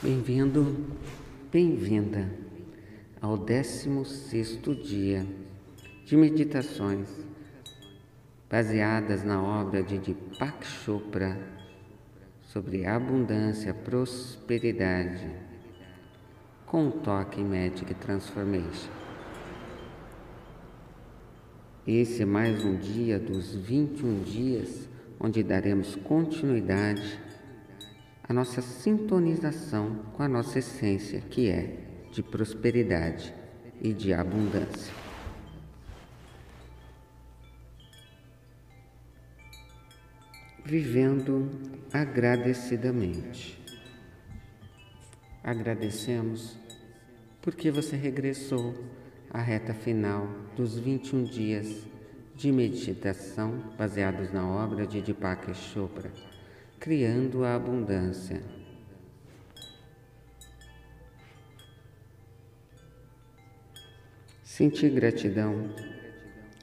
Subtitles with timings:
[0.00, 0.94] Bem-vindo,
[1.50, 2.30] bem-vinda
[3.20, 5.26] ao 16 dia
[6.04, 7.08] de meditações
[8.48, 11.36] baseadas na obra de Deepak Chopra
[12.42, 15.28] sobre abundância, prosperidade,
[16.64, 18.92] com toque Magic Transformation.
[21.84, 24.88] Esse é mais um dia dos 21 dias
[25.18, 27.26] onde daremos continuidade
[28.28, 31.78] à nossa sintonização com a nossa essência, que é
[32.12, 33.34] de prosperidade
[33.80, 34.92] e de abundância.
[40.64, 41.48] Vivendo
[41.92, 43.58] agradecidamente.
[45.42, 46.58] Agradecemos
[47.40, 48.74] porque você regressou
[49.30, 51.86] à reta final dos 21 dias
[52.34, 56.12] de meditação baseados na obra de Deepak Chopra,
[56.80, 58.42] Criando a Abundância.
[64.44, 65.74] Sentir gratidão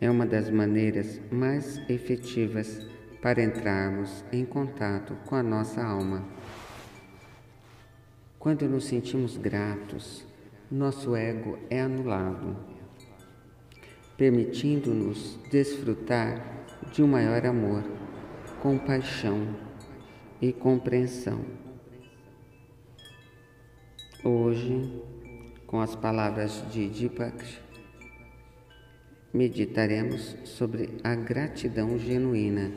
[0.00, 2.86] é uma das maneiras mais efetivas
[3.20, 6.26] para entrarmos em contato com a nossa alma.
[8.38, 10.26] Quando nos sentimos gratos,
[10.70, 12.78] nosso ego é anulado
[14.18, 16.44] permitindo-nos desfrutar
[16.92, 17.84] de um maior amor,
[18.60, 19.67] compaixão
[20.40, 21.40] e compreensão.
[24.24, 25.02] Hoje,
[25.66, 27.44] com as palavras de Deepak,
[29.32, 32.72] meditaremos sobre a gratidão genuína,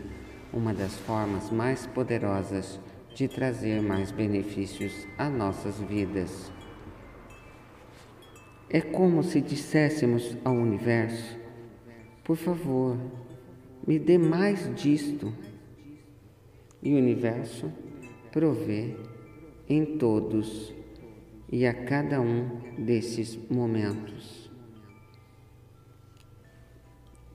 [0.51, 2.79] uma das formas mais poderosas
[3.15, 6.51] de trazer mais benefícios a nossas vidas.
[8.69, 11.37] É como se disséssemos ao universo:
[12.23, 12.97] por favor,
[13.85, 15.33] me dê mais disto.
[16.83, 17.71] E o universo
[18.31, 18.95] provê
[19.69, 20.73] em todos
[21.51, 24.49] e a cada um desses momentos.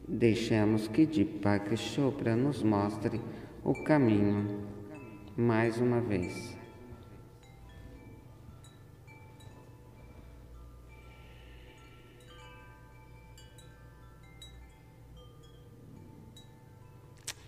[0.09, 3.21] Deixemos que Deepak Chopra nos mostre
[3.65, 4.67] o caminho
[5.37, 6.57] mais uma vez.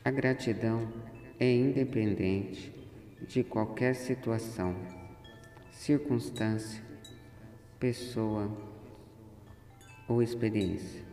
[0.04, 0.88] A gratidão
[1.40, 2.72] é independente
[3.28, 4.74] de qualquer situação,
[5.70, 6.82] circunstância,
[7.78, 8.50] pessoa
[10.08, 11.06] ou experiência.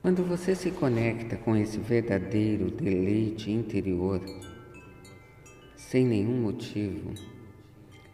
[0.00, 4.20] Quando você se conecta com esse verdadeiro deleite interior,
[5.76, 7.12] sem nenhum motivo,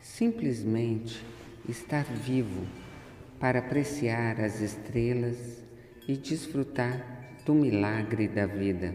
[0.00, 1.22] simplesmente
[1.68, 2.66] estar vivo
[3.38, 5.62] para apreciar as estrelas
[6.08, 8.94] e desfrutar do milagre da vida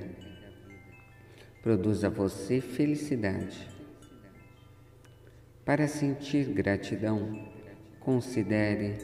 [1.61, 3.69] produz a você felicidade.
[5.63, 7.47] Para sentir gratidão,
[7.99, 8.97] considere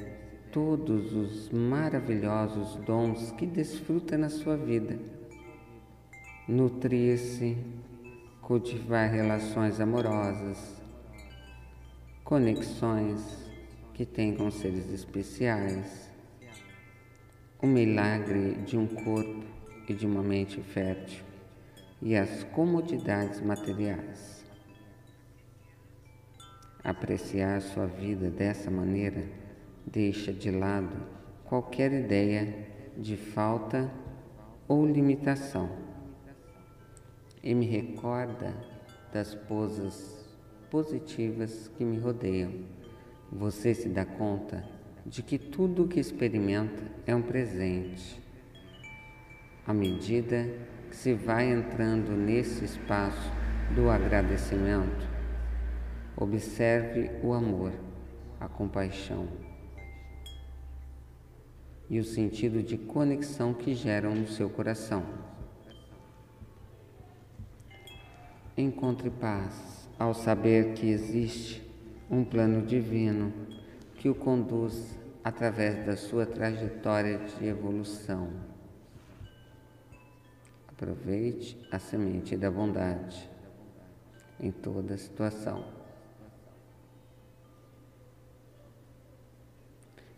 [0.52, 4.98] todos os maravilhosos dons que desfruta na sua vida.
[6.48, 7.56] Nutrir-se,
[8.42, 10.82] cultivar relações amorosas,
[12.24, 13.22] conexões
[13.94, 16.10] que tem com seres especiais,
[17.62, 19.44] o milagre de um corpo
[19.88, 21.28] e de uma mente fértil
[22.02, 24.46] e as comodidades materiais.
[26.84, 29.24] Apreciar sua vida dessa maneira
[29.86, 30.96] deixa de lado
[31.46, 33.92] qualquer ideia de falta
[34.68, 35.70] ou limitação
[37.44, 38.54] e me recorda
[39.14, 40.26] das poses
[40.70, 42.52] positivas que me rodeiam.
[43.32, 44.64] Você se dá conta
[45.06, 48.22] de que tudo o que experimenta é um presente.
[49.66, 50.46] À medida
[50.92, 53.32] se vai entrando nesse espaço
[53.76, 55.08] do agradecimento,
[56.16, 57.72] observe o amor,
[58.40, 59.28] a compaixão
[61.90, 65.04] e o sentido de conexão que geram no seu coração.
[68.58, 71.64] Encontre paz ao saber que existe
[72.10, 73.32] um plano divino
[73.96, 78.57] que o conduz através da sua trajetória de evolução.
[80.78, 83.28] Aproveite a semente da bondade
[84.40, 85.66] em toda situação.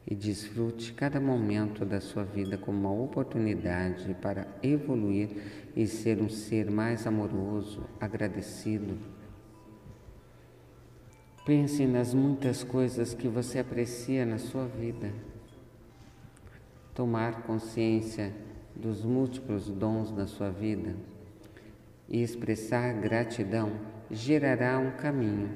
[0.06, 5.30] E desfrute cada momento da sua vida como uma oportunidade para evoluir
[5.78, 8.98] e ser um ser mais amoroso, agradecido.
[11.46, 15.14] Pense nas muitas coisas que você aprecia na sua vida.
[16.94, 18.49] Tomar consciência
[18.82, 20.96] dos múltiplos dons da sua vida
[22.08, 23.72] e expressar gratidão
[24.10, 25.50] gerará um caminho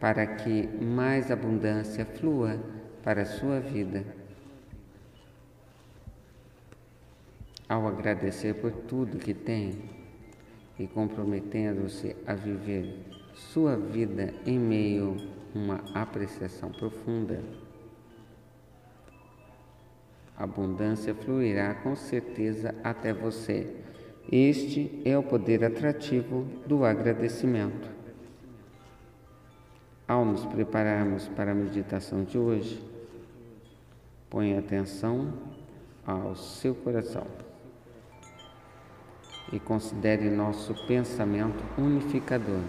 [0.00, 2.58] para que mais abundância flua
[3.02, 4.04] para a sua vida.
[7.68, 9.78] Ao agradecer por tudo que tem
[10.78, 12.98] e comprometendo-se a viver
[13.34, 15.16] sua vida em meio
[15.54, 17.40] a uma apreciação profunda,
[20.36, 23.76] abundância fluirá com certeza até você.
[24.30, 27.88] Este é o poder atrativo do agradecimento.
[30.08, 32.82] Ao nos prepararmos para a meditação de hoje,
[34.28, 35.32] ponha atenção
[36.06, 37.26] ao seu coração
[39.52, 42.62] e considere nosso pensamento unificador.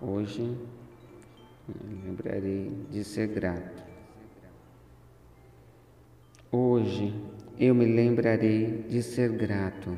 [0.00, 0.56] Hoje,
[2.04, 3.87] lembrarei de ser grato.
[6.50, 7.14] Hoje
[7.58, 9.94] eu me lembrarei de ser grato.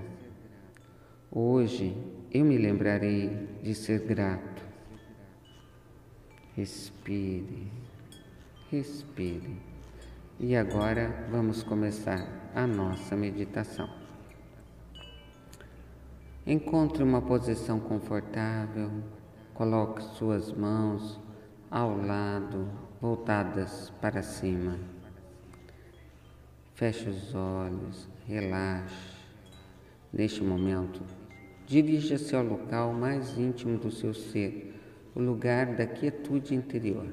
[1.31, 1.97] Hoje
[2.29, 4.61] eu me lembrarei de ser grato.
[6.57, 7.71] Respire,
[8.69, 9.63] respire.
[10.41, 13.89] E agora vamos começar a nossa meditação.
[16.45, 18.91] Encontre uma posição confortável,
[19.55, 21.21] coloque suas mãos
[21.71, 22.69] ao lado,
[23.01, 25.00] voltadas para cima.
[26.81, 29.19] Feche os olhos, relaxe.
[30.11, 31.03] Neste momento,
[31.67, 34.81] dirija-se ao local mais íntimo do seu ser,
[35.15, 37.07] o lugar da quietude interior,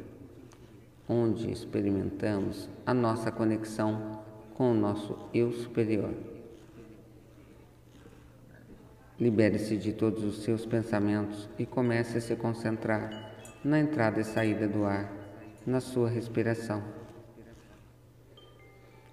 [1.06, 4.24] onde experimentamos a nossa conexão
[4.54, 6.14] com o nosso eu superior.
[9.20, 13.34] Libere-se de todos os seus pensamentos e comece a se concentrar
[13.66, 15.12] na entrada e saída do ar,
[15.66, 16.82] na sua respiração.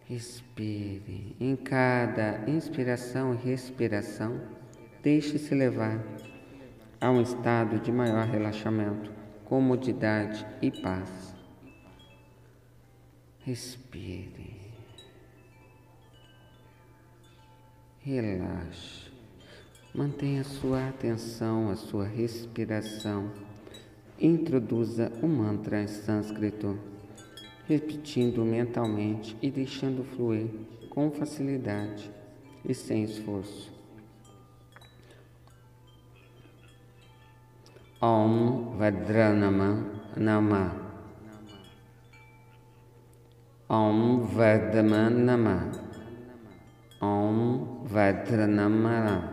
[0.07, 1.35] Respire.
[1.41, 4.39] Em cada inspiração e respiração,
[5.03, 5.99] deixe-se levar
[7.01, 9.11] a um estado de maior relaxamento,
[9.47, 11.35] comodidade e paz.
[13.41, 14.61] Respire.
[18.01, 19.11] Relaxe.
[19.95, 23.31] Mantenha sua atenção, a sua respiração.
[24.21, 26.79] Introduza o mantra em sânscrito
[27.67, 30.49] repetindo mentalmente e deixando fluir
[30.91, 32.11] com facilidade
[32.65, 33.73] e sem esforço.
[38.01, 40.77] Om Vadranama Nama
[43.67, 45.71] Om Vadama Nama
[47.01, 49.31] Om Vadranama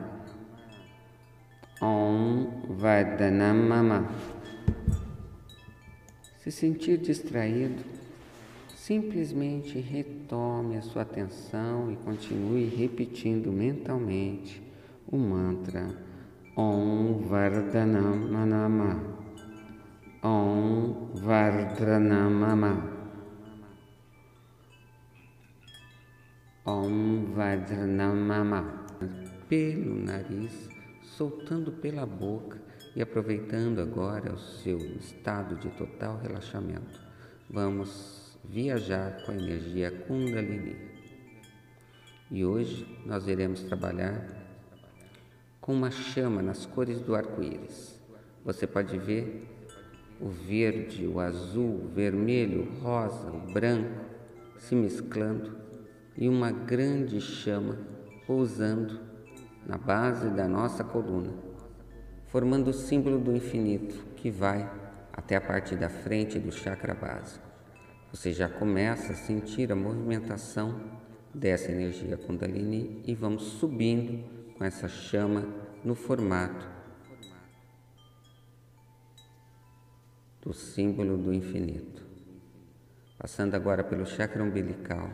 [1.81, 4.07] Om Vadanama
[6.37, 7.83] Se sentir distraído,
[8.81, 14.59] Simplesmente retome a sua atenção e continue repetindo mentalmente
[15.05, 15.95] o mantra
[16.57, 18.99] Om Vardhanamama.
[20.23, 22.89] Om Vardhanamama.
[26.65, 28.85] Om Vardhanamama.
[29.47, 30.67] Pelo nariz,
[31.03, 32.59] soltando pela boca
[32.95, 36.99] e aproveitando agora o seu estado de total relaxamento.
[37.47, 40.75] Vamos viajar com a energia Kundalini.
[42.29, 44.25] E hoje nós iremos trabalhar
[45.59, 47.99] com uma chama nas cores do arco-íris.
[48.43, 49.47] Você pode ver
[50.19, 54.05] o verde, o azul, o vermelho, o rosa, o branco
[54.57, 55.57] se mesclando
[56.17, 57.77] e uma grande chama
[58.25, 58.99] pousando
[59.65, 61.33] na base da nossa coluna,
[62.27, 64.69] formando o símbolo do infinito que vai
[65.11, 67.50] até a parte da frente do chakra básico.
[68.11, 70.99] Você já começa a sentir a movimentação
[71.33, 74.21] dessa energia Kundalini e vamos subindo
[74.57, 75.47] com essa chama
[75.81, 76.67] no formato
[80.41, 82.03] do símbolo do infinito.
[83.17, 85.09] Passando agora pelo chakra umbilical,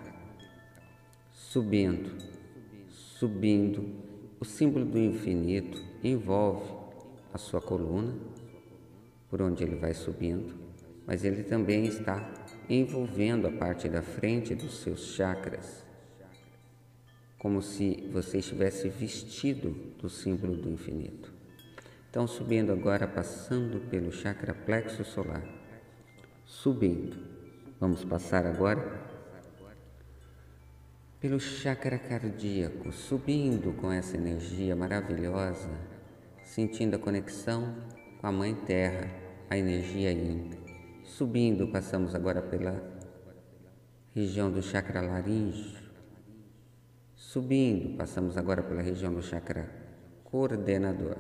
[1.32, 2.18] subindo,
[2.90, 3.94] subindo,
[4.40, 6.74] o símbolo do infinito envolve
[7.32, 8.16] a sua coluna,
[9.30, 10.67] por onde ele vai subindo,
[11.08, 12.30] mas ele também está
[12.70, 15.86] envolvendo a parte da frente dos seus chakras,
[17.40, 19.70] como se você estivesse vestido
[20.02, 21.32] do símbolo do infinito.
[22.10, 25.44] Então, subindo agora, passando pelo chakra plexo solar,
[26.46, 27.18] subindo.
[27.80, 29.06] Vamos passar agora
[31.22, 35.70] pelo chakra cardíaco, subindo com essa energia maravilhosa,
[36.44, 37.76] sentindo a conexão
[38.20, 39.10] com a Mãe Terra,
[39.50, 40.67] a energia Yin.
[41.08, 42.84] Subindo, passamos agora pela
[44.14, 45.80] região do chakra laríngeo.
[47.16, 49.72] Subindo, passamos agora pela região do chakra
[50.26, 51.16] coordenador.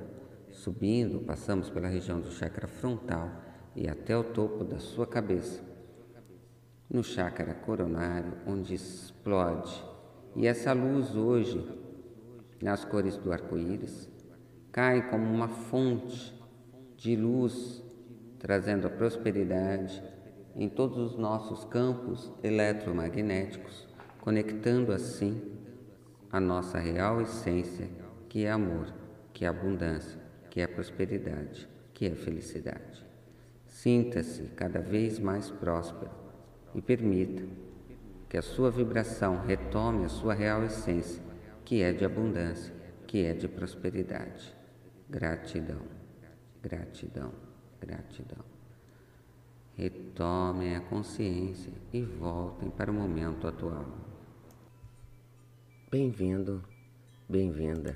[0.52, 3.32] Subindo, passamos pela região do chakra frontal
[3.76, 5.64] e até o topo da sua cabeça,
[6.90, 9.84] no chácara coronário, onde explode.
[10.36, 11.66] E essa luz hoje,
[12.62, 14.10] nas cores do arco-íris,
[14.70, 16.38] cai como uma fonte
[16.98, 17.87] de luz,
[18.40, 20.02] trazendo a prosperidade
[20.56, 23.88] em todos os nossos campos eletromagnéticos,
[24.22, 25.42] conectando assim
[26.32, 27.90] a nossa real essência,
[28.28, 28.94] que é amor,
[29.34, 33.06] que é abundância, que é prosperidade, que é felicidade.
[33.66, 36.12] Sinta-se cada vez mais próspero
[36.74, 37.44] e permita
[38.28, 41.24] que a sua vibração retome a sua real essência,
[41.64, 42.74] que é de abundância,
[43.06, 44.54] que é de prosperidade.
[45.10, 45.82] Gratidão,
[46.62, 47.32] gratidão,
[47.80, 48.44] gratidão.
[49.76, 53.86] Retomem a consciência e voltem para o momento atual.
[55.92, 56.64] Bem-vindo,
[57.30, 57.96] bem-vinda